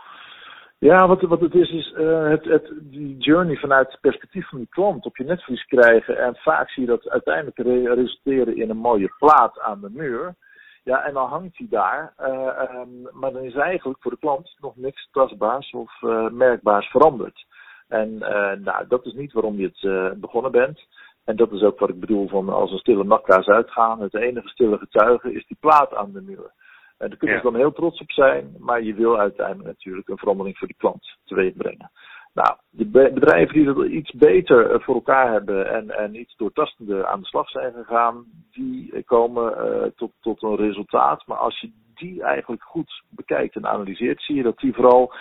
[0.78, 1.94] Ja, wat, wat het is, is
[2.30, 6.18] het, het, die journey vanuit het perspectief van die klant op je netvlies krijgen.
[6.18, 10.36] En vaak zie je dat uiteindelijk re- resulteren in een mooie plaat aan de muur.
[10.84, 12.14] Ja, en dan hangt die daar.
[12.18, 15.92] eh, ehm, maar dan is eigenlijk voor de klant nog niks tastbaars of
[16.32, 17.46] merkbaars veranderd.
[17.88, 18.18] En
[18.64, 20.80] nou, dat is niet waarom je het begonnen bent.
[21.26, 24.02] En dat is ook wat ik bedoel van als een stille nachtkaars uitgaan.
[24.02, 26.52] Het enige stille getuige is die plaat aan de muur.
[26.98, 27.42] En daar kunnen Ja.
[27.42, 30.78] ze dan heel trots op zijn, maar je wil uiteindelijk natuurlijk een verandering voor die
[30.78, 31.92] klant teweeg brengen.
[32.34, 36.36] Nou, de be- bedrijven die dat iets beter eh, voor elkaar hebben en, en iets
[36.36, 41.24] doortastender aan de slag zijn gegaan, die eh, komen eh, tot, tot een resultaat.
[41.28, 45.14] Maar als je die eigenlijk goed bekijkt en analyseert, zie je dat die vooral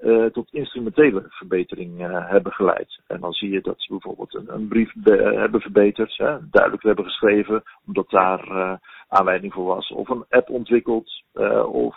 [0.00, 3.00] eh, tot instrumentele verbetering eh, hebben geleid.
[3.06, 6.82] En dan zie je dat ze bijvoorbeeld een, een brief be- hebben verbeterd, hè, duidelijk
[6.82, 8.72] hebben geschreven, omdat daar eh,
[9.08, 9.90] aanleiding voor was.
[9.90, 11.22] Of een app ontwikkeld,
[11.72, 11.96] of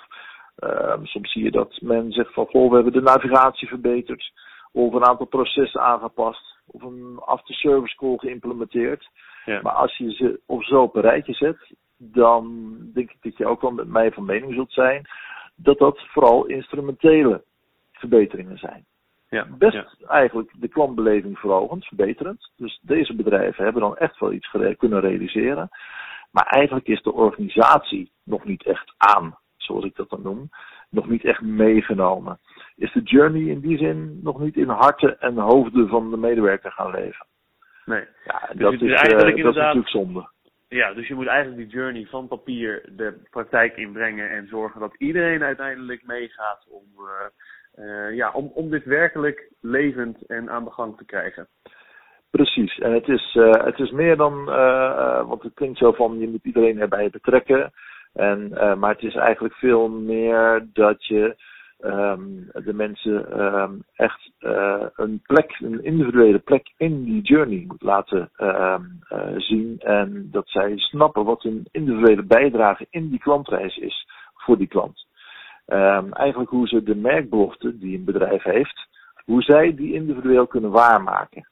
[0.56, 4.32] ehm, soms zie je dat men zegt van, goh, we hebben de navigatie verbeterd,
[4.72, 9.10] of een aantal processen aangepast, of een after-service call geïmplementeerd.
[9.46, 9.60] Ja.
[9.62, 13.46] Maar als je ze op zo op een rijtje zet, dan denk ik dat je
[13.46, 15.06] ook wel met mij van mening zult zijn
[15.56, 17.44] dat dat vooral instrumentele
[18.10, 18.86] verbeteringen zijn.
[19.30, 20.08] Ja, Best ja.
[20.08, 22.52] eigenlijk de klantbeleving verhogend, verbeterend.
[22.58, 25.70] Dus deze bedrijven hebben dan echt wel iets kunnen realiseren.
[26.32, 30.50] Maar eigenlijk is de organisatie nog niet echt aan, zoals ik dat dan noem.
[30.90, 32.40] Nog niet echt meegenomen.
[32.76, 36.72] Is de journey in die zin nog niet in harten en hoofden van de medewerker
[36.72, 37.26] gaan leven.
[37.86, 38.06] Nee.
[38.26, 40.30] Ja, Dus dat, is, eh, dat is natuurlijk zonde.
[40.68, 44.96] Ja, dus je moet eigenlijk die journey van papier de praktijk inbrengen en zorgen dat
[44.98, 47.28] iedereen uiteindelijk meegaat om, eh,
[47.76, 51.48] eh, ja, om, om dit werkelijk levend en aan de gang te krijgen.
[52.30, 56.20] Precies, en het is, eh, het is meer dan, eh, want het klinkt zo van
[56.20, 57.72] je moet iedereen erbij betrekken.
[58.14, 61.36] En, maar het is eigenlijk veel meer dat je
[61.80, 64.32] ehm, de mensen ehm, echt
[64.96, 69.80] een plek, een individuele plek in die journey moet laten ehm, eh, zien.
[69.80, 75.03] En dat zij snappen wat hun individuele bijdrage in die klantreis is voor die klant.
[75.66, 78.88] Ehm, eigenlijk hoe ze de merkbelofte die een bedrijf heeft,
[79.26, 81.48] hoe zij die individueel kunnen waarmaken.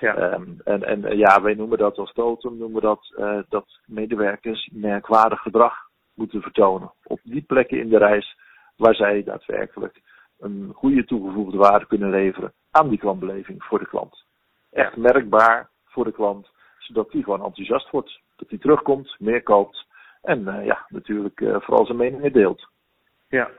[0.00, 0.14] Ja.
[0.14, 5.40] Ehm, en, en ja, wij noemen dat als totem, noemen dat eh, dat medewerkers merkwaardig
[5.40, 5.74] gedrag
[6.14, 6.92] moeten vertonen.
[7.04, 8.36] Op die plekken in de reis
[8.76, 10.00] waar zij daadwerkelijk
[10.38, 14.24] een goede toegevoegde waarde kunnen leveren aan die klantbeleving voor de klant.
[14.70, 18.20] Echt merkbaar voor de klant, zodat die gewoon enthousiast wordt.
[18.36, 19.86] Dat hij terugkomt, meer koopt
[20.22, 22.68] en eh, ja, natuurlijk eh, vooral zijn meningen deelt.
[23.28, 23.50] Ja.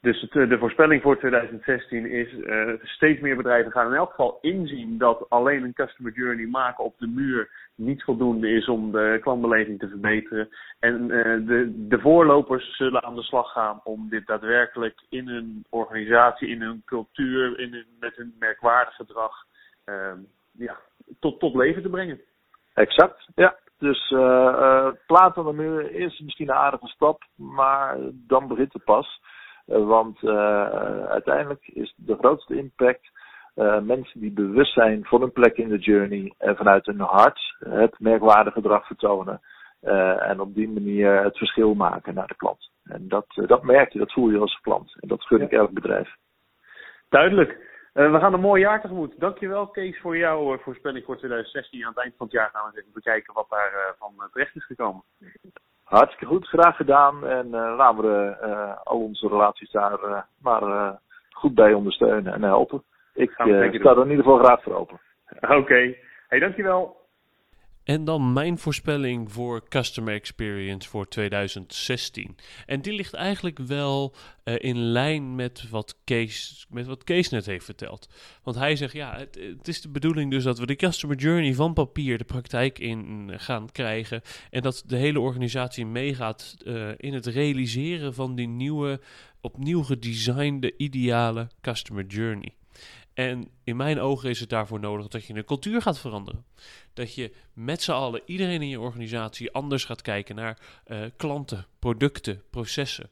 [0.00, 2.28] Dus het, de voorspelling voor 2016 is
[2.82, 6.98] steeds meer bedrijven gaan in elk geval inzien dat alleen een customer journey maken op
[6.98, 10.48] de muur niet voldoende is om de klantbeleving te verbeteren.
[10.78, 11.06] En
[11.46, 16.60] de, de voorlopers zullen aan de slag gaan om dit daadwerkelijk in hun organisatie, in
[16.62, 19.32] hun cultuur, in hun, met hun merkwaardig gedrag
[19.84, 20.18] ehm,
[20.52, 20.76] ja,
[21.20, 22.20] tot, tot leven te brengen.
[22.74, 23.56] Exact, ja.
[23.82, 28.84] Dus uh, plaat aan de muur is misschien een aardige stap, maar dan begint het
[28.84, 29.20] pas.
[29.66, 30.24] Uh, want
[31.08, 33.10] uiteindelijk is de grootste impact
[33.82, 37.98] mensen die bewust zijn van hun plek in de journey en vanuit hun hart het
[37.98, 39.40] merkwaardige gedrag vertonen.
[40.18, 42.70] en op die manier het verschil maken naar de klant.
[42.84, 44.96] En dat, dat merk je, dat voel je als klant.
[45.00, 46.16] En dat gun ik elk bedrijf.
[47.08, 47.71] Duidelijk.
[47.94, 49.20] Uh, we gaan een mooi jaar tegemoet.
[49.20, 51.82] Dankjewel Kees voor jouw uh, voorspelling voor 2016.
[51.82, 54.28] Aan het eind van het jaar gaan we eens even bekijken wat daar uh, van
[54.32, 55.02] terecht is gekomen.
[55.82, 57.26] Hartstikke goed, graag gedaan.
[57.26, 58.36] En laten we
[58.84, 60.98] al onze relaties daar maar
[61.30, 62.82] goed bij ondersteunen en helpen.
[63.14, 65.00] Ik sta er in ieder geval graag voor open.
[65.40, 65.98] Oké, okay.
[66.28, 67.01] hey, dankjewel.
[67.84, 72.36] En dan mijn voorspelling voor Customer Experience voor 2016.
[72.66, 74.14] En die ligt eigenlijk wel
[74.44, 78.08] uh, in lijn met wat, Kees, met wat Kees net heeft verteld.
[78.42, 81.54] Want hij zegt, ja, het, het, is de bedoeling dus dat we de Customer Journey
[81.54, 84.22] van papier de praktijk in gaan krijgen.
[84.50, 89.00] En dat de hele organisatie meegaat uh, in het realiseren van die nieuwe,
[89.40, 92.54] opnieuw gedesignde, ideale Customer Journey.
[93.14, 96.44] En in mijn ogen is het daarvoor nodig dat je een cultuur gaat veranderen.
[96.92, 101.66] Dat je met z'n allen, iedereen in je organisatie, anders gaat kijken naar uh, klanten,
[101.78, 103.10] producten, processen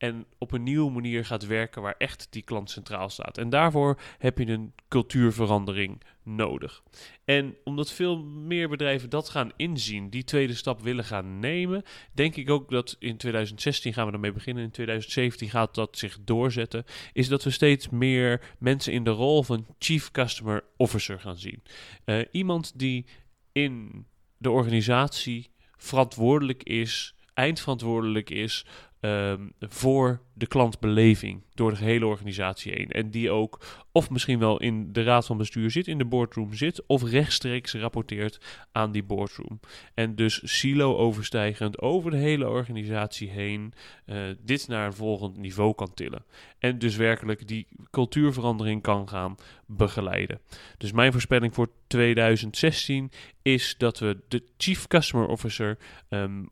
[0.00, 3.38] en op een nieuwe manier gaat werken waar echt die klant centraal staat.
[3.38, 6.82] En daarvoor heb je een cultuurverandering nodig.
[7.24, 11.82] En omdat veel meer bedrijven dat gaan inzien, die tweede stap willen gaan nemen,
[12.12, 16.18] denk ik ook dat in 2016 gaan we ermee beginnen, in 2017 gaat dat zich
[16.24, 21.38] doorzetten, is dat we steeds meer mensen in de rol van Chief Customer Officer gaan
[21.38, 21.62] zien.
[22.04, 23.06] Uh, iemand die
[23.52, 28.66] in de organisatie verantwoordelijk is, eindverantwoordelijk is
[29.00, 32.90] um, voor de klantbeleving door de hele organisatie heen.
[32.90, 33.60] En die ook
[33.92, 37.74] of misschien wel in de raad van bestuur zit, in de boardroom zit, of rechtstreeks
[37.74, 38.40] rapporteert
[38.72, 39.60] aan die boardroom.
[39.94, 43.72] En dus silo overstijgend over de hele organisatie heen
[44.06, 46.24] uh, dit naar een volgend niveau kan tillen.
[46.58, 49.36] En dus werkelijk die cultuurverandering kan gaan
[49.66, 50.40] begeleiden.
[50.78, 53.10] Dus mijn voorspelling voor 2016
[53.42, 56.50] is dat we de Chief Customer Officer um,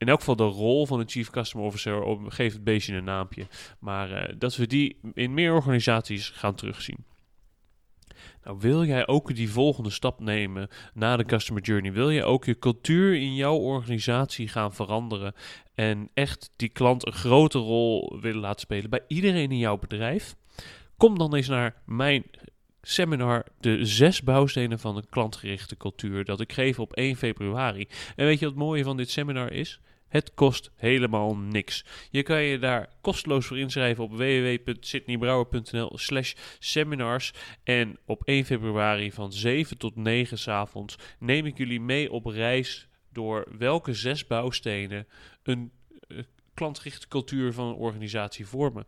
[0.00, 3.04] in elk geval de rol van een Chief Customer Officer, op, geef het beestje een
[3.04, 3.46] naampje.
[3.78, 7.04] Maar uh, dat we die in meer organisaties gaan terugzien.
[8.44, 11.92] Nou, wil jij ook die volgende stap nemen na de Customer Journey?
[11.92, 15.34] Wil je ook je cultuur in jouw organisatie gaan veranderen
[15.74, 20.36] en echt die klant een grote rol willen laten spelen bij iedereen in jouw bedrijf?
[20.96, 22.24] Kom dan eens naar mijn
[22.82, 27.88] seminar De zes bouwstenen van een klantgerichte cultuur dat ik geef op 1 februari.
[28.16, 29.80] En weet je wat het mooie van dit seminar is?
[30.10, 31.84] Het kost helemaal niks.
[32.10, 37.32] Je kan je daar kosteloos voor inschrijven op www.sydneybrouwer.nl slash seminars.
[37.64, 42.26] En op 1 februari van 7 tot 9 s avonds neem ik jullie mee op
[42.26, 45.06] reis door welke zes bouwstenen
[45.42, 45.72] een
[46.54, 48.84] klantgerichte cultuur van een organisatie vormen.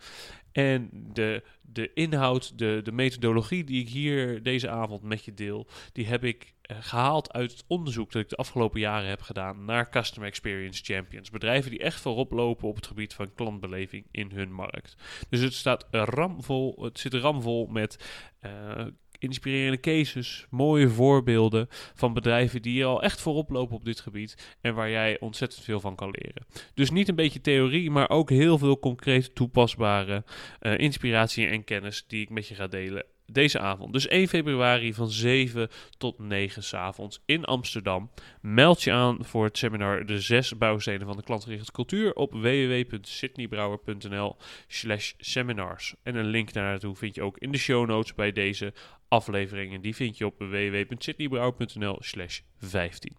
[0.53, 5.67] En de, de inhoud, de, de methodologie die ik hier deze avond met je deel,
[5.93, 9.65] die heb ik uh, gehaald uit het onderzoek dat ik de afgelopen jaren heb gedaan
[9.65, 11.31] naar Customer Experience Champions.
[11.31, 14.97] Bedrijven die echt voorop lopen op het gebied van klantbeleving in hun markt.
[15.29, 18.05] Dus het staat ramvol, het zit ramvol met
[18.43, 18.87] uh,
[19.23, 24.75] inspirerende cases, mooie voorbeelden van bedrijven die al echt voorop lopen op dit gebied en
[24.75, 26.47] waar jij ontzettend veel van kan leren.
[26.75, 30.25] Dus niet een beetje theorie, maar ook heel veel concreet toepasbare
[30.61, 33.93] uh, inspiratie en kennis die ik met je ga delen deze avond.
[33.93, 35.69] Dus 1 februari van 7
[35.99, 38.11] tot 9 s avonds in Amsterdam.
[38.41, 44.37] Meld je aan voor het seminar De zes bouwstenen van de klantgerichte cultuur op www.sydneybrouwer.nl
[44.67, 45.95] slash seminars.
[46.03, 48.73] En een link naartoe vind je ook in de show notes bij deze
[49.09, 49.81] afleveringen.
[49.81, 53.17] Die vind je op www.sydneybrouwer.nl slash 15.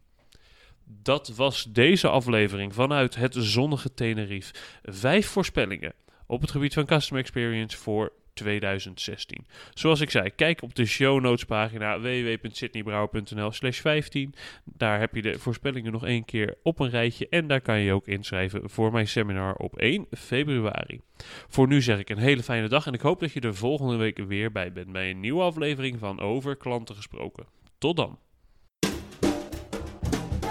[0.85, 4.53] Dat was deze aflevering vanuit het zonnige Tenerife.
[4.83, 5.93] Vijf voorspellingen
[6.27, 9.45] op het gebied van customer experience voor 2016.
[9.73, 14.33] Zoals ik zei, kijk op de show notes pagina www.sydneybrouwer.nl slash 15.
[14.63, 17.93] Daar heb je de voorspellingen nog één keer op een rijtje en daar kan je
[17.93, 21.01] ook inschrijven voor mijn seminar op 1 februari.
[21.47, 23.95] Voor nu zeg ik een hele fijne dag en ik hoop dat je er volgende
[23.95, 27.45] week weer bij bent bij een nieuwe aflevering van Over Klanten Gesproken.
[27.77, 28.17] Tot dan.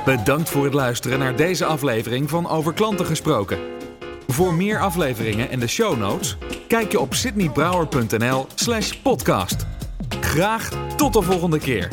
[0.05, 3.59] Bedankt voor het luisteren naar deze aflevering van Over Klanten Gesproken.
[4.33, 6.37] Voor meer afleveringen en de show notes,
[6.69, 9.67] kijk je op sydneybrouwer.nl slash podcast.
[10.21, 11.89] Graag tot de volgende keer.